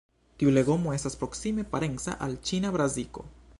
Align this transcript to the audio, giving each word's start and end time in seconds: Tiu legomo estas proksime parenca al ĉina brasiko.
Tiu 0.43 0.53
legomo 0.55 0.95
estas 0.95 1.17
proksime 1.25 1.67
parenca 1.75 2.17
al 2.29 2.35
ĉina 2.51 2.75
brasiko. 2.79 3.31